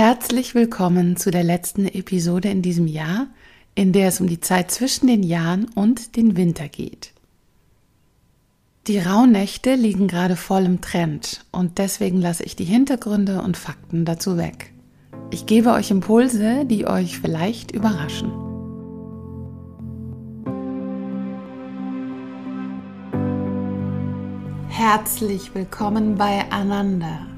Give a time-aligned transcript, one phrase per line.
[0.00, 3.26] Herzlich willkommen zu der letzten Episode in diesem Jahr,
[3.74, 7.12] in der es um die Zeit zwischen den Jahren und den Winter geht.
[8.86, 14.04] Die Rauhnächte liegen gerade voll im Trend und deswegen lasse ich die Hintergründe und Fakten
[14.04, 14.72] dazu weg.
[15.32, 18.30] Ich gebe euch Impulse, die euch vielleicht überraschen.
[24.68, 27.37] Herzlich willkommen bei Ananda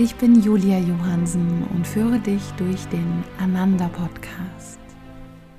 [0.00, 4.78] Ich bin Julia Johansen und führe dich durch den Ananda Podcast.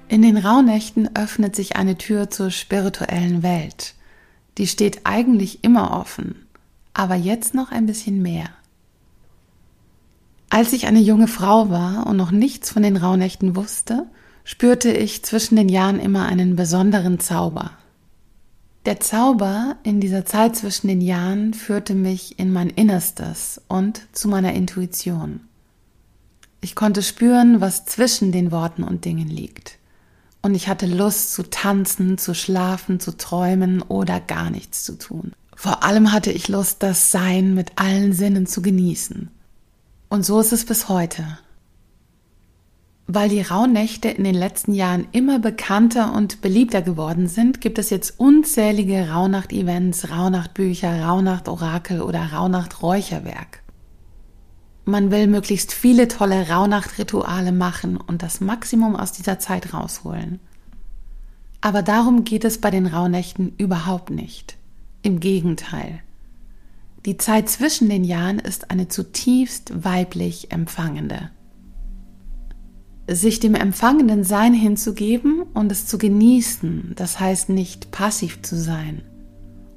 [0.08, 3.96] In den Rauhnächten öffnet sich eine Tür zur spirituellen Welt.
[4.58, 6.48] Die steht eigentlich immer offen,
[6.94, 8.46] aber jetzt noch ein bisschen mehr.
[10.50, 14.06] Als ich eine junge Frau war und noch nichts von den Rauhnächten wusste,
[14.46, 17.72] spürte ich zwischen den Jahren immer einen besonderen Zauber.
[18.90, 24.28] Der Zauber in dieser Zeit zwischen den Jahren führte mich in mein Innerstes und zu
[24.28, 25.42] meiner Intuition.
[26.60, 29.78] Ich konnte spüren, was zwischen den Worten und Dingen liegt.
[30.42, 35.34] Und ich hatte Lust zu tanzen, zu schlafen, zu träumen oder gar nichts zu tun.
[35.56, 39.30] Vor allem hatte ich Lust, das Sein mit allen Sinnen zu genießen.
[40.10, 41.38] Und so ist es bis heute.
[43.12, 47.90] Weil die Rauhnächte in den letzten Jahren immer bekannter und beliebter geworden sind, gibt es
[47.90, 53.64] jetzt unzählige Rauhnacht-Events, Rauhnacht-Bücher, Rauhnacht-Orakel oder Rauhnacht-Räucherwerk.
[54.86, 60.40] Man will möglichst viele tolle Rauhnacht-Rituale machen und das Maximum aus dieser Zeit rausholen.
[61.62, 64.56] Aber darum geht es bei den Rauhnächten überhaupt nicht.
[65.02, 66.02] Im Gegenteil.
[67.08, 71.32] Die Zeit zwischen den Jahren ist eine zutiefst weiblich empfangende
[73.16, 79.02] sich dem empfangenden Sein hinzugeben und es zu genießen, das heißt nicht passiv zu sein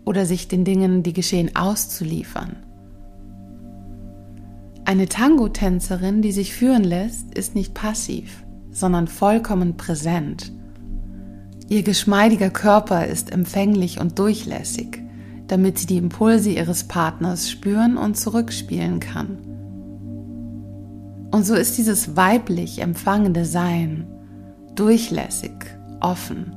[0.04, 2.56] oder sich den Dingen, die geschehen, auszuliefern.
[4.84, 8.42] Eine Tango-Tänzerin, die sich führen lässt, ist nicht passiv,
[8.72, 10.52] sondern vollkommen präsent.
[11.68, 15.00] Ihr geschmeidiger Körper ist empfänglich und durchlässig,
[15.46, 19.38] damit sie die Impulse ihres Partners spüren und zurückspielen kann.
[21.32, 24.06] Und so ist dieses weiblich empfangende Sein
[24.74, 25.52] durchlässig,
[26.00, 26.54] offen.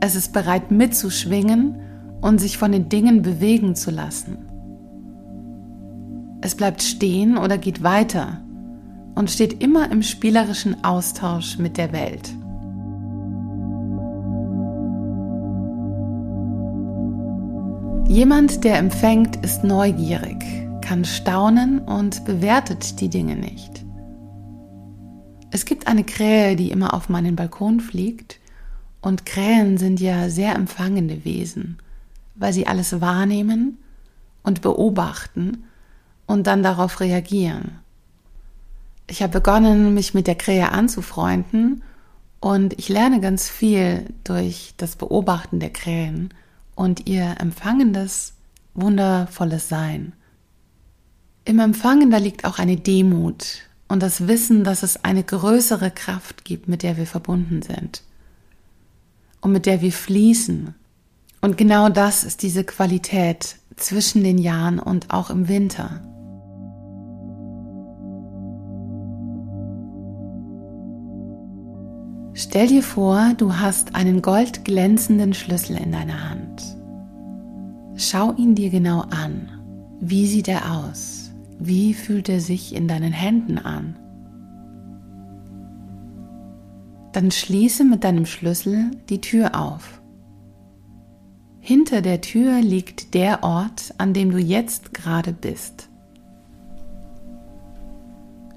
[0.00, 1.80] Es ist bereit mitzuschwingen
[2.20, 4.38] und sich von den Dingen bewegen zu lassen.
[6.42, 8.42] Es bleibt stehen oder geht weiter
[9.14, 12.30] und steht immer im spielerischen Austausch mit der Welt.
[18.06, 20.44] Jemand, der empfängt, ist neugierig,
[20.84, 23.84] kann staunen und bewertet die Dinge nicht.
[25.50, 28.38] Es gibt eine Krähe, die immer auf meinen Balkon fliegt,
[29.00, 31.78] und Krähen sind ja sehr empfangende Wesen,
[32.34, 33.78] weil sie alles wahrnehmen
[34.42, 35.64] und beobachten
[36.26, 37.78] und dann darauf reagieren.
[39.06, 41.82] Ich habe begonnen, mich mit der Krähe anzufreunden
[42.40, 46.32] und ich lerne ganz viel durch das Beobachten der Krähen
[46.74, 48.34] und ihr empfangendes,
[48.74, 50.14] wundervolles Sein.
[51.46, 56.44] Im Empfangen, da liegt auch eine Demut und das Wissen, dass es eine größere Kraft
[56.44, 58.02] gibt, mit der wir verbunden sind
[59.42, 60.74] und mit der wir fließen.
[61.42, 66.00] Und genau das ist diese Qualität zwischen den Jahren und auch im Winter.
[72.32, 76.62] Stell dir vor, du hast einen goldglänzenden Schlüssel in deiner Hand.
[77.96, 79.50] Schau ihn dir genau an.
[80.00, 81.23] Wie sieht er aus?
[81.58, 83.96] Wie fühlt er sich in deinen Händen an?
[87.12, 90.02] Dann schließe mit deinem Schlüssel die Tür auf.
[91.60, 95.88] Hinter der Tür liegt der Ort, an dem du jetzt gerade bist.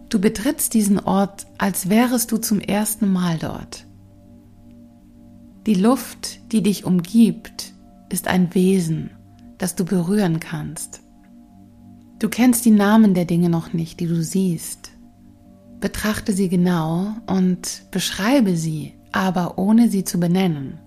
[0.09, 3.85] Du betrittst diesen Ort, als wärest du zum ersten Mal dort.
[5.65, 7.73] Die Luft, die dich umgibt,
[8.09, 9.11] ist ein Wesen,
[9.57, 11.01] das du berühren kannst.
[12.19, 14.91] Du kennst die Namen der Dinge noch nicht, die du siehst.
[15.79, 20.79] Betrachte sie genau und beschreibe sie, aber ohne sie zu benennen.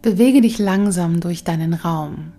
[0.00, 2.32] Bewege dich langsam durch deinen Raum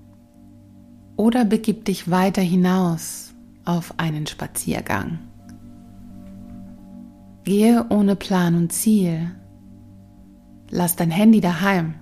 [1.17, 3.33] oder begib dich weiter hinaus
[3.65, 5.19] auf einen Spaziergang.
[7.43, 9.31] Gehe ohne Plan und Ziel.
[10.71, 11.95] Lass dein Handy daheim.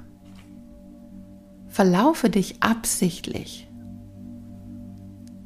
[1.67, 3.66] Verlaufe dich absichtlich.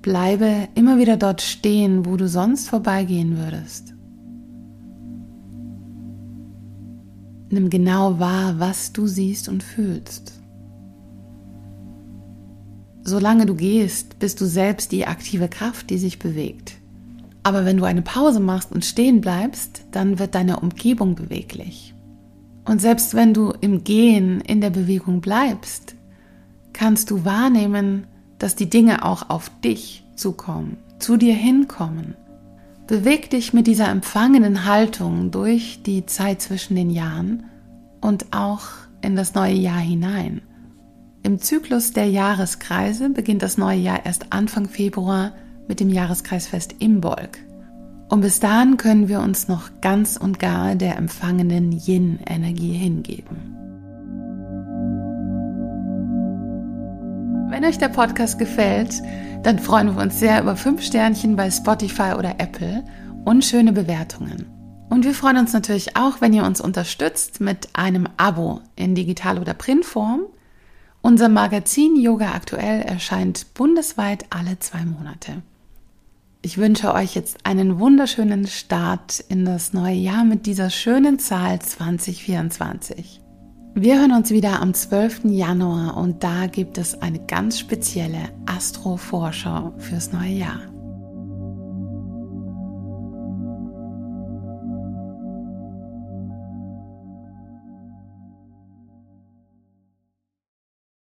[0.01, 3.93] Bleibe immer wieder dort stehen, wo du sonst vorbeigehen würdest.
[7.49, 10.41] Nimm genau wahr, was du siehst und fühlst.
[13.03, 16.77] Solange du gehst, bist du selbst die aktive Kraft, die sich bewegt.
[17.43, 21.93] Aber wenn du eine Pause machst und stehen bleibst, dann wird deine Umgebung beweglich.
[22.65, 25.95] Und selbst wenn du im Gehen in der Bewegung bleibst,
[26.73, 28.05] kannst du wahrnehmen,
[28.41, 32.15] dass die Dinge auch auf dich zukommen, zu dir hinkommen.
[32.87, 37.43] Beweg dich mit dieser empfangenen Haltung durch die Zeit zwischen den Jahren
[38.01, 38.63] und auch
[39.01, 40.41] in das neue Jahr hinein.
[41.21, 45.33] Im Zyklus der Jahreskreise beginnt das neue Jahr erst Anfang Februar
[45.67, 47.37] mit dem Jahreskreisfest Imbolg.
[48.09, 53.60] Und bis dahin können wir uns noch ganz und gar der empfangenen Yin-Energie hingeben.
[57.51, 59.01] Wenn euch der Podcast gefällt,
[59.43, 62.85] dann freuen wir uns sehr über fünf Sternchen bei Spotify oder Apple
[63.25, 64.45] und schöne Bewertungen.
[64.89, 69.37] Und wir freuen uns natürlich auch, wenn ihr uns unterstützt mit einem Abo in Digital-
[69.37, 70.21] oder Printform.
[71.01, 75.41] Unser Magazin Yoga Aktuell erscheint bundesweit alle zwei Monate.
[76.41, 81.59] Ich wünsche euch jetzt einen wunderschönen Start in das neue Jahr mit dieser schönen Zahl
[81.59, 83.20] 2024.
[83.73, 85.21] Wir hören uns wieder am 12.
[85.29, 90.59] Januar und da gibt es eine ganz spezielle Astro-Vorschau fürs neue Jahr.